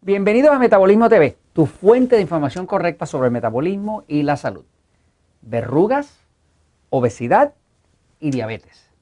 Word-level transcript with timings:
Bienvenidos 0.00 0.54
a 0.54 0.60
Metabolismo 0.60 1.08
TV, 1.08 1.36
tu 1.52 1.66
fuente 1.66 2.14
de 2.14 2.22
información 2.22 2.66
correcta 2.66 3.04
sobre 3.04 3.26
el 3.26 3.32
metabolismo 3.32 4.04
y 4.06 4.22
la 4.22 4.36
salud. 4.36 4.64
Verrugas, 5.42 6.24
obesidad 6.88 7.54
y 8.20 8.30
diabetes. 8.30 8.92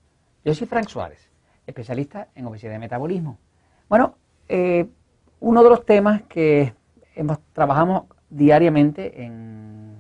Yo 0.42 0.54
soy 0.54 0.66
Frank 0.66 0.88
Suárez, 0.88 1.30
especialista 1.66 2.28
en 2.34 2.46
obesidad 2.46 2.74
y 2.74 2.78
metabolismo. 2.78 3.36
Bueno, 3.90 4.14
eh, 4.48 4.86
uno 5.38 5.62
de 5.62 5.68
los 5.68 5.84
temas 5.84 6.22
que 6.22 6.72
trabajamos 7.52 8.05
diariamente 8.30 9.22
en 9.22 9.97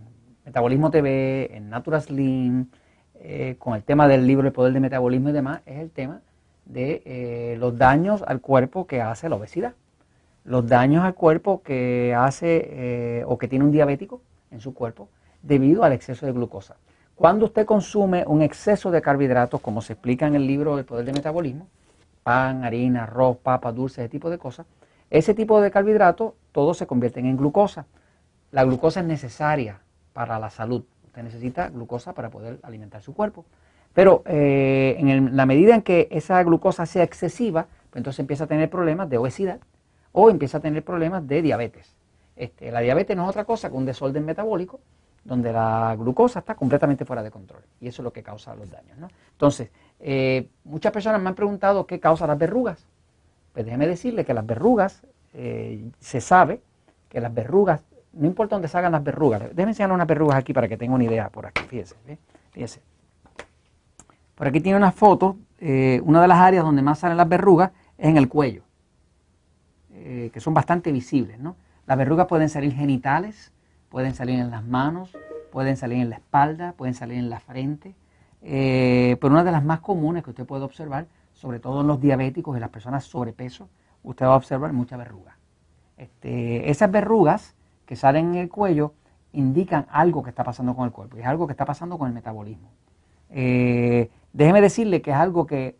Metabolismo 0.46 0.90
TV, 0.90 1.54
en 1.54 1.68
Natural 1.68 2.00
Slim, 2.00 2.70
eh, 3.16 3.56
con 3.58 3.74
el 3.74 3.82
tema 3.82 4.08
del 4.08 4.26
libro 4.26 4.46
El 4.46 4.52
Poder 4.54 4.72
del 4.72 4.80
Metabolismo 4.80 5.28
y 5.28 5.32
demás, 5.32 5.60
es 5.66 5.78
el 5.78 5.90
tema 5.90 6.22
de 6.64 7.02
eh, 7.04 7.56
los 7.58 7.76
daños 7.76 8.24
al 8.26 8.40
cuerpo 8.40 8.86
que 8.86 9.02
hace 9.02 9.28
la 9.28 9.36
obesidad 9.36 9.74
los 10.46 10.66
daños 10.66 11.04
al 11.04 11.14
cuerpo 11.14 11.62
que 11.62 12.14
hace 12.16 12.68
eh, 12.70 13.24
o 13.26 13.36
que 13.36 13.48
tiene 13.48 13.64
un 13.64 13.72
diabético 13.72 14.22
en 14.50 14.60
su 14.60 14.74
cuerpo 14.74 15.08
debido 15.42 15.82
al 15.84 15.92
exceso 15.92 16.24
de 16.24 16.32
glucosa. 16.32 16.76
Cuando 17.16 17.46
usted 17.46 17.66
consume 17.66 18.24
un 18.26 18.42
exceso 18.42 18.90
de 18.90 19.02
carbohidratos, 19.02 19.60
como 19.60 19.82
se 19.82 19.94
explica 19.94 20.26
en 20.26 20.36
el 20.36 20.46
libro 20.46 20.78
El 20.78 20.84
Poder 20.84 21.04
del 21.04 21.14
Metabolismo, 21.14 21.66
pan, 22.22 22.64
harina, 22.64 23.04
arroz, 23.04 23.38
papa, 23.38 23.72
dulce, 23.72 24.02
ese 24.02 24.08
tipo 24.08 24.30
de 24.30 24.38
cosas, 24.38 24.66
ese 25.10 25.34
tipo 25.34 25.60
de 25.60 25.70
carbohidratos 25.70 26.34
todos 26.52 26.76
se 26.78 26.86
convierten 26.86 27.26
en 27.26 27.36
glucosa. 27.36 27.86
La 28.52 28.64
glucosa 28.64 29.00
es 29.00 29.06
necesaria 29.06 29.80
para 30.12 30.38
la 30.38 30.50
salud. 30.50 30.84
Usted 31.06 31.22
necesita 31.22 31.70
glucosa 31.70 32.12
para 32.12 32.30
poder 32.30 32.58
alimentar 32.62 33.02
su 33.02 33.14
cuerpo. 33.14 33.44
Pero 33.94 34.22
eh, 34.26 34.96
en 34.98 35.36
la 35.36 35.46
medida 35.46 35.74
en 35.74 35.82
que 35.82 36.06
esa 36.10 36.42
glucosa 36.42 36.86
sea 36.86 37.02
excesiva, 37.02 37.66
pues 37.90 38.00
entonces 38.00 38.20
empieza 38.20 38.44
a 38.44 38.46
tener 38.46 38.68
problemas 38.68 39.08
de 39.08 39.18
obesidad, 39.18 39.58
o 40.18 40.30
empieza 40.30 40.58
a 40.58 40.60
tener 40.60 40.82
problemas 40.82 41.28
de 41.28 41.42
diabetes. 41.42 41.94
Este, 42.36 42.72
la 42.72 42.80
diabetes 42.80 43.14
no 43.14 43.24
es 43.24 43.28
otra 43.28 43.44
cosa 43.44 43.68
que 43.68 43.76
un 43.76 43.84
desorden 43.84 44.24
metabólico 44.24 44.80
donde 45.24 45.52
la 45.52 45.94
glucosa 45.98 46.38
está 46.38 46.54
completamente 46.54 47.04
fuera 47.04 47.22
de 47.22 47.30
control 47.30 47.60
y 47.82 47.88
eso 47.88 48.00
es 48.00 48.04
lo 48.04 48.14
que 48.14 48.22
causa 48.22 48.54
los 48.54 48.70
daños. 48.70 48.96
Entonces, 49.32 49.68
eh, 50.00 50.48
muchas 50.64 50.90
personas 50.90 51.20
me 51.20 51.28
han 51.28 51.34
preguntado 51.34 51.86
qué 51.86 52.00
causa 52.00 52.26
las 52.26 52.38
verrugas. 52.38 52.86
Pues 53.52 53.66
déjeme 53.66 53.86
decirle 53.86 54.24
que 54.24 54.32
las 54.32 54.46
verrugas, 54.46 55.02
eh, 55.34 55.84
se 56.00 56.22
sabe 56.22 56.62
que 57.10 57.20
las 57.20 57.34
verrugas, 57.34 57.82
no 58.14 58.26
importa 58.26 58.54
dónde 58.54 58.68
salgan 58.68 58.92
las 58.92 59.04
verrugas, 59.04 59.42
déjenme 59.42 59.72
enseñar 59.72 59.92
unas 59.92 60.06
verrugas 60.06 60.38
aquí 60.38 60.54
para 60.54 60.66
que 60.66 60.78
tenga 60.78 60.94
una 60.94 61.04
idea 61.04 61.28
por 61.28 61.44
aquí, 61.44 61.62
fíjese. 61.68 62.80
Por 64.34 64.46
aquí 64.46 64.62
tiene 64.62 64.78
una 64.78 64.92
foto, 64.92 65.36
eh, 65.60 66.00
una 66.04 66.22
de 66.22 66.28
las 66.28 66.38
áreas 66.38 66.64
donde 66.64 66.80
más 66.80 67.00
salen 67.00 67.18
las 67.18 67.28
verrugas 67.28 67.70
es 67.98 68.08
en 68.08 68.16
el 68.16 68.30
cuello. 68.30 68.65
Eh, 70.08 70.30
que 70.32 70.38
son 70.38 70.54
bastante 70.54 70.92
visibles. 70.92 71.40
¿no? 71.40 71.56
Las 71.84 71.98
verrugas 71.98 72.28
pueden 72.28 72.48
salir 72.48 72.72
genitales, 72.72 73.50
pueden 73.88 74.14
salir 74.14 74.38
en 74.38 74.52
las 74.52 74.64
manos, 74.64 75.18
pueden 75.50 75.76
salir 75.76 75.98
en 75.98 76.10
la 76.10 76.16
espalda, 76.16 76.74
pueden 76.74 76.94
salir 76.94 77.18
en 77.18 77.28
la 77.28 77.40
frente. 77.40 77.92
Eh, 78.40 79.16
pero 79.20 79.32
una 79.32 79.42
de 79.42 79.50
las 79.50 79.64
más 79.64 79.80
comunes 79.80 80.22
que 80.22 80.30
usted 80.30 80.46
puede 80.46 80.62
observar, 80.62 81.08
sobre 81.32 81.58
todo 81.58 81.80
en 81.80 81.88
los 81.88 82.00
diabéticos 82.00 82.56
y 82.56 82.60
las 82.60 82.68
personas 82.68 83.02
sobrepeso, 83.02 83.68
usted 84.04 84.26
va 84.26 84.34
a 84.34 84.36
observar 84.36 84.72
muchas 84.72 84.96
verrugas. 84.96 85.34
Este, 85.96 86.70
esas 86.70 86.88
verrugas 86.88 87.56
que 87.84 87.96
salen 87.96 88.34
en 88.34 88.42
el 88.42 88.48
cuello 88.48 88.92
indican 89.32 89.86
algo 89.90 90.22
que 90.22 90.30
está 90.30 90.44
pasando 90.44 90.76
con 90.76 90.84
el 90.84 90.92
cuerpo, 90.92 91.16
y 91.16 91.22
es 91.22 91.26
algo 91.26 91.48
que 91.48 91.52
está 91.52 91.64
pasando 91.64 91.98
con 91.98 92.06
el 92.06 92.14
metabolismo. 92.14 92.68
Eh, 93.30 94.08
déjeme 94.32 94.60
decirle 94.60 95.02
que 95.02 95.10
es 95.10 95.16
algo 95.16 95.48
que 95.48 95.74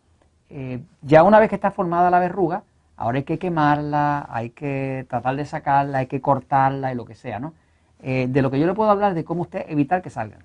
ya 1.01 1.23
una 1.23 1.39
vez 1.39 1.49
que 1.49 1.55
está 1.55 1.71
formada 1.71 2.09
la 2.09 2.19
verruga, 2.19 2.63
Ahora 2.97 3.19
hay 3.19 3.23
que 3.23 3.37
quemarla, 3.37 4.25
hay 4.29 4.49
que 4.49 5.05
tratar 5.07 5.35
de 5.35 5.45
sacarla, 5.45 5.99
hay 5.99 6.07
que 6.07 6.19
cortarla 6.19 6.91
y 6.91 6.95
lo 6.95 7.05
que 7.05 7.13
sea, 7.13 7.39
¿no? 7.39 7.53
Eh, 8.01 8.27
de 8.27 8.41
lo 8.41 8.49
que 8.49 8.59
yo 8.59 8.65
le 8.65 8.73
puedo 8.73 8.89
hablar 8.89 9.13
de 9.13 9.23
cómo 9.23 9.43
usted 9.43 9.65
evitar 9.69 10.01
que 10.01 10.09
salgan. 10.09 10.43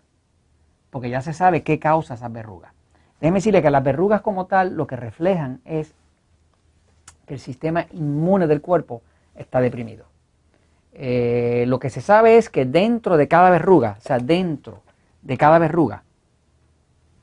Porque 0.91 1.09
ya 1.09 1.23
se 1.23 1.33
sabe 1.33 1.63
qué 1.63 1.79
causa 1.79 2.15
esas 2.15 2.31
verrugas. 2.31 2.73
Déjeme 3.21 3.39
decirle 3.39 3.63
que 3.63 3.71
las 3.71 3.83
verrugas 3.83 4.21
como 4.21 4.47
tal 4.47 4.77
lo 4.77 4.87
que 4.87 4.97
reflejan 4.97 5.61
es 5.65 5.95
que 7.27 7.35
el 7.35 7.41
sistema 7.41 7.87
inmune 7.93 8.47
del 8.47 8.61
cuerpo 8.61 9.03
está 9.35 9.61
deprimido. 9.61 10.05
Eh, 10.93 11.65
lo 11.69 11.79
que 11.79 11.89
se 11.89 12.03
sabe 12.03 12.37
es 12.37 12.51
que 12.51 12.67
dentro 12.67 13.17
de 13.17 13.29
cada 13.29 13.49
verruga, 13.49 13.97
o 13.99 14.03
sea, 14.03 14.19
dentro 14.19 14.83
de 15.23 15.39
cada 15.39 15.59
verruga, 15.59 16.03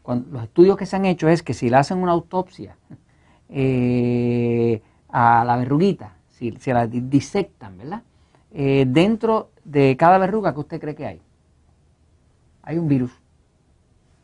los 0.07 0.43
estudios 0.43 0.75
que 0.75 0.87
se 0.87 0.95
han 0.95 1.05
hecho 1.05 1.29
es 1.29 1.43
que 1.43 1.53
si 1.53 1.69
le 1.69 1.77
hacen 1.77 1.99
una 1.99 2.13
autopsia, 2.13 2.75
eh, 3.49 4.81
a 5.09 5.43
la 5.45 5.57
verruguita, 5.57 6.13
si, 6.29 6.51
se 6.51 6.73
la 6.73 6.87
disectan, 6.87 7.77
¿verdad? 7.77 8.03
Eh, 8.51 8.85
dentro 8.87 9.51
de 9.63 9.95
cada 9.97 10.17
verruga, 10.17 10.53
¿qué 10.53 10.59
usted 10.59 10.79
cree 10.79 10.95
que 10.95 11.05
hay? 11.05 11.21
Hay 12.63 12.77
un 12.77 12.87
virus. 12.87 13.11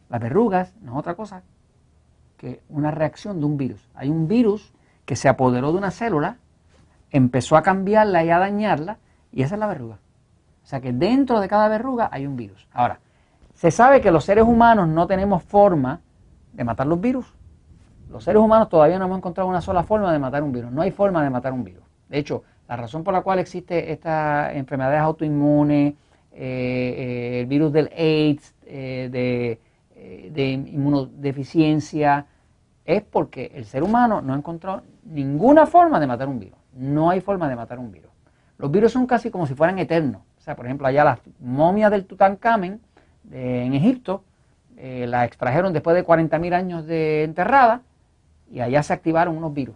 Las 0.09 0.21
verrugas 0.21 0.73
no 0.81 0.93
es 0.93 0.97
otra 0.97 1.15
cosa 1.15 1.43
que 2.37 2.61
una 2.69 2.91
reacción 2.91 3.39
de 3.39 3.45
un 3.45 3.57
virus. 3.57 3.89
Hay 3.95 4.09
un 4.09 4.27
virus 4.27 4.73
que 5.05 5.15
se 5.15 5.29
apoderó 5.29 5.71
de 5.71 5.77
una 5.77 5.91
célula, 5.91 6.37
empezó 7.11 7.57
a 7.57 7.63
cambiarla 7.63 8.23
y 8.23 8.29
a 8.29 8.39
dañarla, 8.39 8.97
y 9.31 9.43
esa 9.43 9.55
es 9.55 9.59
la 9.59 9.67
verruga. 9.67 9.99
O 10.63 10.67
sea 10.67 10.81
que 10.81 10.93
dentro 10.93 11.39
de 11.39 11.47
cada 11.47 11.67
verruga 11.67 12.09
hay 12.11 12.25
un 12.25 12.35
virus. 12.35 12.67
Ahora, 12.73 12.99
se 13.53 13.71
sabe 13.71 14.01
que 14.01 14.11
los 14.11 14.25
seres 14.25 14.43
humanos 14.43 14.87
no 14.87 15.07
tenemos 15.07 15.43
forma 15.43 16.01
de 16.53 16.63
matar 16.63 16.87
los 16.87 16.99
virus. 16.99 17.31
Los 18.15 18.23
seres 18.23 18.41
humanos 18.41 18.69
todavía 18.69 18.97
no 18.97 19.03
hemos 19.03 19.17
encontrado 19.17 19.49
una 19.49 19.59
sola 19.59 19.83
forma 19.83 20.13
de 20.13 20.19
matar 20.19 20.41
un 20.41 20.53
virus. 20.53 20.71
No 20.71 20.81
hay 20.81 20.91
forma 20.91 21.21
de 21.21 21.29
matar 21.29 21.51
un 21.51 21.65
virus. 21.65 21.83
De 22.07 22.17
hecho, 22.17 22.43
la 22.65 22.77
razón 22.77 23.03
por 23.03 23.13
la 23.13 23.19
cual 23.19 23.39
existe 23.39 23.91
esta 23.91 24.53
enfermedades 24.53 25.01
autoinmunes, 25.01 25.95
eh, 26.31 26.37
eh, 26.37 27.39
el 27.41 27.45
virus 27.45 27.73
del 27.73 27.89
AIDS, 27.89 28.55
eh, 28.67 29.09
de, 29.11 29.59
de, 30.31 30.49
inmunodeficiencia, 30.49 32.25
es 32.85 33.03
porque 33.03 33.51
el 33.53 33.65
ser 33.65 33.83
humano 33.83 34.21
no 34.21 34.31
ha 34.31 34.37
encontrado 34.37 34.83
ninguna 35.03 35.65
forma 35.65 35.99
de 35.99 36.07
matar 36.07 36.29
un 36.29 36.39
virus. 36.39 36.57
No 36.73 37.09
hay 37.09 37.19
forma 37.19 37.49
de 37.49 37.57
matar 37.57 37.79
un 37.79 37.91
virus. 37.91 38.11
Los 38.57 38.71
virus 38.71 38.93
son 38.93 39.07
casi 39.07 39.29
como 39.29 39.45
si 39.45 39.55
fueran 39.55 39.77
eternos. 39.77 40.21
O 40.37 40.41
sea, 40.41 40.55
por 40.55 40.65
ejemplo, 40.67 40.87
allá 40.87 41.03
las 41.03 41.19
momias 41.41 41.91
del 41.91 42.05
Tutankamen 42.05 42.79
en 43.29 43.73
Egipto, 43.73 44.23
la 44.77 45.25
extrajeron 45.25 45.73
después 45.73 45.97
de 45.97 46.05
40.000 46.05 46.53
años 46.53 46.85
de 46.85 47.25
enterrada 47.25 47.81
y 48.51 48.59
allá 48.59 48.83
se 48.83 48.93
activaron 48.93 49.37
unos 49.37 49.53
virus. 49.53 49.75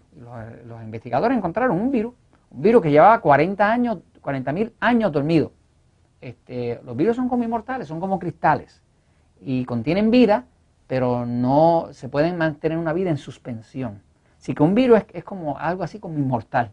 Los, 0.66 0.82
investigadores 0.84 1.38
encontraron 1.38 1.80
un 1.80 1.92
virus, 1.92 2.14
un 2.52 2.62
virus 2.62 2.82
que 2.82 2.92
llevaba 2.92 3.20
40 3.20 3.72
años, 3.72 4.00
40 4.22 4.52
mil 4.52 4.74
años 4.80 5.12
dormido. 5.12 5.52
Este, 6.22 6.80
los 6.84 6.96
virus 6.96 7.16
son 7.16 7.30
como 7.30 7.44
inmortales, 7.44 7.88
son 7.88 8.00
como 8.00 8.20
cristales 8.20 8.82
y 9.42 9.66
contienen 9.66 10.12
vida, 10.12 10.46
pero 10.88 11.26
no 11.26 11.88
se 11.92 12.10
pueden 12.10 12.38
mantener 12.38 12.78
una 12.78 12.94
vida 12.94 13.10
en 13.10 13.18
suspensión. 13.18 14.02
Así 14.40 14.54
que 14.54 14.64
un 14.64 14.74
virus 14.74 15.02
es, 15.14 15.24
como 15.24 15.58
algo 15.58 15.84
así 15.84 16.00
como 16.00 16.18
inmortal. 16.18 16.72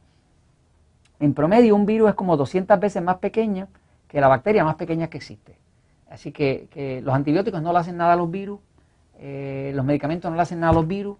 En 1.18 1.34
promedio, 1.34 1.74
un 1.74 1.86
virus 1.86 2.10
es 2.10 2.14
como 2.14 2.36
200 2.36 2.78
veces 2.78 3.02
más 3.02 3.16
pequeño 3.16 3.68
que 4.08 4.20
la 4.20 4.28
bacteria 4.28 4.64
más 4.64 4.76
pequeña 4.76 5.08
que 5.08 5.16
existe. 5.16 5.58
Así 6.08 6.30
que, 6.30 7.00
los 7.04 7.14
antibióticos 7.14 7.60
no 7.62 7.72
le 7.72 7.78
hacen 7.78 7.96
nada 7.96 8.12
a 8.12 8.16
los 8.16 8.30
virus, 8.30 8.60
eh, 9.18 9.72
los 9.74 9.84
medicamentos 9.84 10.30
no 10.30 10.36
le 10.36 10.42
hacen 10.42 10.60
nada 10.60 10.72
a 10.72 10.74
los 10.74 10.86
virus, 10.86 11.16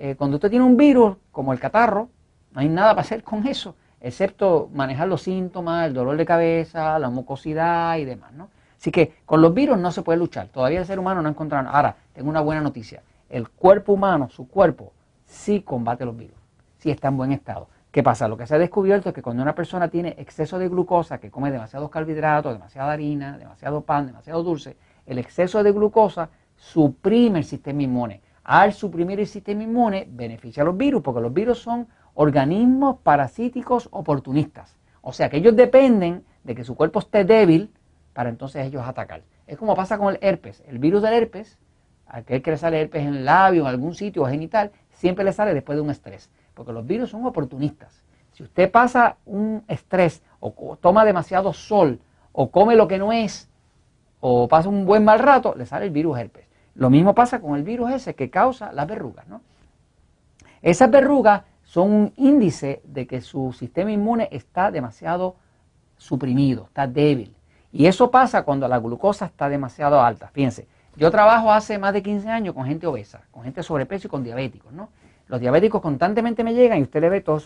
eh, 0.00 0.14
cuando 0.14 0.36
usted 0.36 0.50
tiene 0.50 0.64
un 0.64 0.76
virus 0.76 1.16
como 1.32 1.52
el 1.52 1.58
catarro, 1.58 2.08
no 2.52 2.60
hay 2.60 2.68
nada 2.68 2.90
para 2.90 3.00
hacer 3.00 3.24
con 3.24 3.46
eso, 3.46 3.74
excepto 4.00 4.70
manejar 4.72 5.08
los 5.08 5.22
síntomas, 5.22 5.88
el 5.88 5.94
dolor 5.94 6.16
de 6.16 6.24
cabeza, 6.24 6.98
la 7.00 7.10
mucosidad 7.10 7.96
y 7.98 8.04
demás. 8.04 8.32
¿no? 8.32 8.48
Así 8.78 8.92
que 8.92 9.14
con 9.26 9.42
los 9.42 9.52
virus 9.52 9.76
no 9.76 9.90
se 9.90 10.02
puede 10.02 10.18
luchar. 10.18 10.48
Todavía 10.48 10.78
el 10.78 10.86
ser 10.86 11.00
humano 11.00 11.20
no 11.20 11.28
ha 11.28 11.32
encontrado. 11.32 11.68
Ahora, 11.68 11.96
tengo 12.12 12.30
una 12.30 12.40
buena 12.40 12.60
noticia. 12.60 13.02
El 13.28 13.48
cuerpo 13.48 13.92
humano, 13.92 14.28
su 14.30 14.46
cuerpo, 14.48 14.92
sí 15.24 15.62
combate 15.62 16.04
los 16.04 16.16
virus, 16.16 16.38
sí 16.78 16.90
está 16.90 17.08
en 17.08 17.16
buen 17.16 17.32
estado. 17.32 17.68
¿Qué 17.90 18.02
pasa? 18.02 18.28
Lo 18.28 18.36
que 18.36 18.46
se 18.46 18.54
ha 18.54 18.58
descubierto 18.58 19.08
es 19.08 19.14
que 19.14 19.22
cuando 19.22 19.42
una 19.42 19.54
persona 19.54 19.88
tiene 19.88 20.14
exceso 20.18 20.58
de 20.58 20.68
glucosa, 20.68 21.18
que 21.18 21.30
come 21.30 21.50
demasiados 21.50 21.90
carbohidratos, 21.90 22.52
demasiada 22.52 22.92
harina, 22.92 23.36
demasiado 23.36 23.80
pan, 23.80 24.06
demasiado 24.06 24.42
dulce, 24.42 24.76
el 25.06 25.18
exceso 25.18 25.62
de 25.62 25.72
glucosa 25.72 26.28
suprime 26.56 27.40
el 27.40 27.44
sistema 27.44 27.82
inmune 27.82 28.20
al 28.48 28.72
suprimir 28.72 29.20
el 29.20 29.26
sistema 29.26 29.62
inmune, 29.62 30.08
beneficia 30.10 30.62
a 30.62 30.64
los 30.64 30.74
virus, 30.74 31.02
porque 31.02 31.20
los 31.20 31.34
virus 31.34 31.58
son 31.58 31.86
organismos 32.14 32.96
parasíticos 33.02 33.90
oportunistas. 33.92 34.78
O 35.02 35.12
sea 35.12 35.28
que 35.28 35.36
ellos 35.36 35.54
dependen 35.54 36.24
de 36.44 36.54
que 36.54 36.64
su 36.64 36.74
cuerpo 36.74 37.00
esté 37.00 37.24
débil 37.24 37.70
para 38.14 38.30
entonces 38.30 38.66
ellos 38.66 38.82
atacar. 38.86 39.20
Es 39.46 39.58
como 39.58 39.76
pasa 39.76 39.98
con 39.98 40.14
el 40.14 40.18
herpes. 40.22 40.62
El 40.66 40.78
virus 40.78 41.02
del 41.02 41.12
herpes, 41.12 41.58
aquel 42.06 42.40
que 42.40 42.52
le 42.52 42.56
sale 42.56 42.80
herpes 42.80 43.02
en 43.02 43.16
el 43.16 43.26
labio, 43.26 43.64
en 43.64 43.68
algún 43.68 43.94
sitio 43.94 44.22
o 44.22 44.26
genital, 44.26 44.72
siempre 44.92 45.26
le 45.26 45.34
sale 45.34 45.52
después 45.52 45.76
de 45.76 45.82
un 45.82 45.90
estrés. 45.90 46.30
Porque 46.54 46.72
los 46.72 46.86
virus 46.86 47.10
son 47.10 47.26
oportunistas. 47.26 48.02
Si 48.32 48.42
usted 48.42 48.70
pasa 48.70 49.18
un 49.26 49.62
estrés 49.68 50.22
o 50.40 50.78
toma 50.80 51.04
demasiado 51.04 51.52
sol 51.52 52.00
o 52.32 52.50
come 52.50 52.76
lo 52.76 52.88
que 52.88 52.96
no 52.96 53.12
es 53.12 53.50
o 54.20 54.48
pasa 54.48 54.70
un 54.70 54.86
buen 54.86 55.04
mal 55.04 55.18
rato, 55.18 55.54
le 55.54 55.66
sale 55.66 55.84
el 55.84 55.90
virus 55.90 56.18
herpes. 56.18 56.47
Lo 56.78 56.90
mismo 56.90 57.12
pasa 57.12 57.40
con 57.40 57.56
el 57.56 57.64
virus 57.64 57.90
ese 57.90 58.14
que 58.14 58.30
causa 58.30 58.72
las 58.72 58.86
verrugas. 58.86 59.26
¿no? 59.26 59.40
Esas 60.62 60.88
verrugas 60.88 61.42
son 61.64 61.90
un 61.90 62.12
índice 62.16 62.80
de 62.84 63.08
que 63.08 63.20
su 63.20 63.52
sistema 63.52 63.90
inmune 63.90 64.28
está 64.30 64.70
demasiado 64.70 65.34
suprimido, 65.96 66.66
está 66.68 66.86
débil. 66.86 67.34
Y 67.72 67.86
eso 67.86 68.12
pasa 68.12 68.44
cuando 68.44 68.68
la 68.68 68.78
glucosa 68.78 69.26
está 69.26 69.48
demasiado 69.48 70.00
alta. 70.00 70.28
Fíjense, 70.28 70.68
yo 70.94 71.10
trabajo 71.10 71.52
hace 71.52 71.78
más 71.78 71.92
de 71.92 72.02
15 72.02 72.28
años 72.28 72.54
con 72.54 72.64
gente 72.64 72.86
obesa, 72.86 73.22
con 73.32 73.42
gente 73.42 73.64
sobrepeso 73.64 74.06
y 74.06 74.10
con 74.10 74.22
diabéticos, 74.22 74.72
¿no? 74.72 74.88
Los 75.26 75.40
diabéticos 75.40 75.82
constantemente 75.82 76.44
me 76.44 76.54
llegan 76.54 76.78
y 76.78 76.82
usted 76.82 77.00
le 77.00 77.08
ve 77.08 77.20
todas 77.22 77.44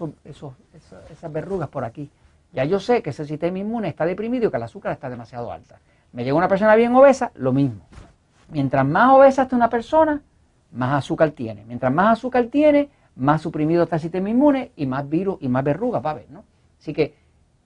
esas 1.11 1.33
verrugas 1.33 1.71
por 1.71 1.85
aquí. 1.85 2.11
Ya 2.53 2.65
yo 2.65 2.79
sé 2.79 3.03
que 3.03 3.11
ese 3.11 3.25
sistema 3.25 3.59
inmune 3.59 3.89
está 3.89 4.05
deprimido 4.05 4.49
y 4.49 4.51
que 4.51 4.59
el 4.59 4.63
azúcar 4.63 4.93
está 4.93 5.09
demasiado 5.09 5.51
alta. 5.51 5.81
Me 6.13 6.23
llega 6.23 6.37
una 6.37 6.49
persona 6.49 6.77
bien 6.77 6.95
obesa, 6.95 7.33
lo 7.35 7.55
mismo. 7.55 7.81
Mientras 8.53 8.87
más 8.87 9.15
obesa 9.15 9.43
está 9.43 9.57
una 9.57 9.71
persona, 9.71 10.21
más 10.73 10.93
azúcar 10.93 11.31
tiene. 11.31 11.65
Mientras 11.65 11.91
más 11.91 12.19
azúcar 12.19 12.49
tiene, 12.49 12.91
más 13.17 13.41
suprimido 13.41 13.85
está 13.85 13.97
el 13.97 14.03
sistema 14.03 14.29
inmune 14.29 14.73
y 14.77 14.85
más 14.85 15.09
virus 15.09 15.39
y 15.41 15.49
más 15.49 15.65
verrugas 15.65 16.05
va 16.05 16.11
a 16.11 16.13
haber, 16.13 16.31
¿no? 16.31 16.45
Así 16.79 16.93
que, 16.93 17.15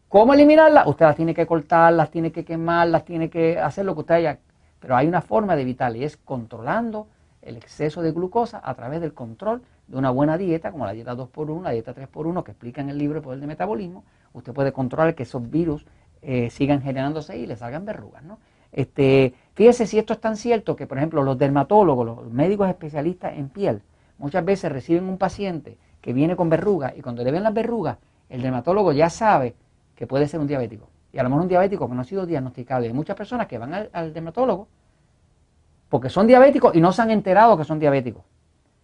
¿cómo 0.08 0.32
eliminarlas? 0.32 0.86
Usted 0.86 1.06
las 1.06 1.16
tiene 1.16 1.34
que 1.34 1.44
cortar, 1.44 1.92
las 1.92 2.12
tiene 2.12 2.30
que 2.30 2.44
quemar, 2.44 2.86
las 2.86 3.04
tiene 3.04 3.28
que 3.28 3.58
hacer 3.58 3.84
lo 3.84 3.94
que 3.94 4.00
usted 4.02 4.14
haya. 4.14 4.38
Pero 4.78 4.94
hay 4.94 5.08
una 5.08 5.22
forma 5.22 5.56
de 5.56 5.62
evitarla 5.62 5.98
y 5.98 6.04
es 6.04 6.16
controlando 6.16 7.08
el 7.42 7.56
exceso 7.56 8.00
de 8.00 8.12
glucosa 8.12 8.60
a 8.62 8.74
través 8.74 9.00
del 9.00 9.12
control 9.12 9.62
de 9.88 9.96
una 9.96 10.10
buena 10.10 10.38
dieta, 10.38 10.70
como 10.70 10.86
la 10.86 10.92
dieta 10.92 11.16
2x1, 11.16 11.62
la 11.62 11.70
dieta 11.70 11.96
3x1, 11.96 12.44
que 12.44 12.52
explica 12.52 12.80
en 12.80 12.90
el 12.90 12.98
libro 12.98 13.18
El 13.18 13.24
Poder 13.24 13.40
de 13.40 13.48
Metabolismo. 13.48 14.04
Usted 14.34 14.52
puede 14.52 14.72
controlar 14.72 15.16
que 15.16 15.24
esos 15.24 15.50
virus 15.50 15.84
eh, 16.22 16.48
sigan 16.50 16.80
generándose 16.80 17.36
y 17.36 17.46
le 17.46 17.56
salgan 17.56 17.84
verrugas, 17.84 18.22
¿no? 18.22 18.38
Este, 18.72 19.34
fíjese 19.54 19.86
si 19.86 19.98
esto 19.98 20.12
es 20.12 20.20
tan 20.20 20.36
cierto 20.36 20.76
que, 20.76 20.86
por 20.86 20.98
ejemplo, 20.98 21.22
los 21.22 21.38
dermatólogos, 21.38 22.06
los 22.06 22.32
médicos 22.32 22.68
especialistas 22.68 23.36
en 23.36 23.48
piel, 23.48 23.82
muchas 24.18 24.44
veces 24.44 24.70
reciben 24.72 25.04
un 25.04 25.18
paciente 25.18 25.78
que 26.00 26.12
viene 26.12 26.36
con 26.36 26.48
verrugas 26.48 26.92
y 26.96 27.02
cuando 27.02 27.24
le 27.24 27.30
ven 27.30 27.42
las 27.42 27.54
verrugas, 27.54 27.98
el 28.28 28.42
dermatólogo 28.42 28.92
ya 28.92 29.10
sabe 29.10 29.54
que 29.94 30.06
puede 30.06 30.28
ser 30.28 30.40
un 30.40 30.46
diabético. 30.46 30.88
Y 31.12 31.18
a 31.18 31.22
lo 31.22 31.30
mejor 31.30 31.42
un 31.42 31.48
diabético 31.48 31.88
que 31.88 31.94
no 31.94 32.02
ha 32.02 32.04
sido 32.04 32.26
diagnosticado. 32.26 32.84
Y 32.84 32.88
hay 32.88 32.92
muchas 32.92 33.16
personas 33.16 33.46
que 33.46 33.58
van 33.58 33.88
al, 33.92 34.12
dermatólogo 34.12 34.69
porque 35.88 36.10
son 36.10 36.26
diabéticos 36.26 36.74
y 36.74 36.80
no 36.80 36.92
se 36.92 37.02
han 37.02 37.10
enterado 37.10 37.56
que 37.56 37.64
son 37.64 37.78
diabéticos. 37.78 38.22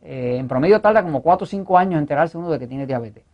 Eh, 0.02 0.36
en 0.38 0.48
promedio 0.48 0.80
tarda 0.80 1.02
como 1.02 1.20
4 1.22 1.44
o 1.44 1.46
5 1.46 1.78
años 1.78 2.00
enterarse 2.00 2.38
uno 2.38 2.50
de 2.50 2.58
que 2.58 2.66
tiene 2.66 2.86
diabetes. 2.86 3.24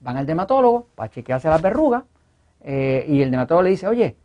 Van 0.00 0.16
al 0.16 0.26
dermatólogo 0.26 0.86
para 0.94 1.10
chequearse 1.10 1.48
las 1.48 1.60
verrugas 1.60 2.04
eh, 2.62 3.04
y 3.08 3.20
el 3.20 3.30
dermatólogo 3.30 3.62
le 3.64 3.70
dice, 3.70 3.86
oye, 3.86 4.16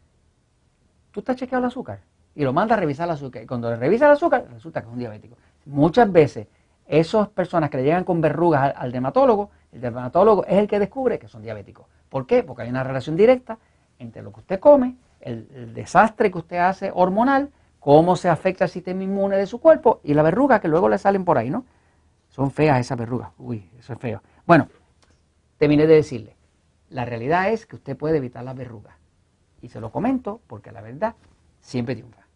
¿tú 1.17 1.21
estás 1.21 1.35
chequeado 1.35 1.63
el 1.63 1.69
azúcar? 1.69 2.01
Y 2.35 2.43
lo 2.43 2.53
manda 2.53 2.75
a 2.75 2.77
revisar 2.77 3.07
el 3.07 3.13
azúcar. 3.15 3.41
Y 3.41 3.47
cuando 3.47 3.71
le 3.71 3.75
revisa 3.75 4.05
el 4.05 4.11
azúcar, 4.11 4.45
resulta 4.53 4.81
que 4.81 4.87
es 4.87 4.93
un 4.93 4.99
diabético. 4.99 5.35
Muchas 5.65 6.11
veces, 6.11 6.45
esas 6.85 7.27
personas 7.29 7.71
que 7.71 7.77
le 7.77 7.85
llegan 7.85 8.03
con 8.03 8.21
verrugas 8.21 8.71
al, 8.75 8.91
dermatólogo, 8.91 9.49
el 9.71 9.81
dermatólogo 9.81 10.45
es 10.45 10.59
el 10.59 10.67
que 10.67 10.77
descubre 10.77 11.17
que 11.17 11.27
son 11.27 11.41
diabéticos. 11.41 11.87
¿Por 12.07 12.27
qué? 12.27 12.43
Porque 12.43 12.61
hay 12.61 12.69
una 12.69 12.83
relación 12.83 13.15
directa 13.15 13.57
entre 13.97 14.21
lo 14.21 14.31
que 14.31 14.41
usted 14.41 14.59
come, 14.59 14.95
el, 15.19 15.73
desastre 15.73 16.29
que 16.29 16.37
usted 16.37 16.57
hace 16.57 16.91
hormonal, 16.93 17.49
cómo 17.79 18.15
se 18.15 18.29
afecta 18.29 18.65
el 18.65 18.69
sistema 18.69 19.01
inmune 19.01 19.37
de 19.37 19.47
su 19.47 19.59
cuerpo 19.59 20.01
y 20.03 20.13
la 20.13 20.21
verruga 20.21 20.59
que 20.59 20.67
luego 20.67 20.87
le 20.87 20.99
salen 20.99 21.25
por 21.25 21.39
ahí, 21.39 21.49
¿no? 21.49 21.65
Son 22.29 22.51
feas 22.51 22.79
esas 22.79 22.95
verrugas. 22.95 23.31
Uy, 23.39 23.71
eso 23.79 23.93
es 23.93 23.99
feo. 23.99 24.21
Bueno, 24.45 24.67
terminé 25.57 25.87
de 25.87 25.95
decirle, 25.95 26.35
la 26.91 27.05
realidad 27.05 27.49
es 27.49 27.65
que 27.65 27.75
usted 27.75 27.97
puede 27.97 28.17
evitar 28.17 28.43
las 28.43 28.55
verrugas. 28.55 28.96
Y 29.61 29.69
se 29.69 29.79
lo 29.79 29.91
comento 29.91 30.41
porque 30.47 30.71
la 30.71 30.81
verdad 30.81 31.15
siempre 31.59 31.95
triunfa. 31.95 32.26